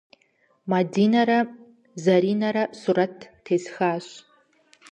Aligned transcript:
Мадинэрэ 0.71 1.39
Заринэрэ 2.03 2.63
сурэт 2.81 3.17
тесхащ. 3.45 4.05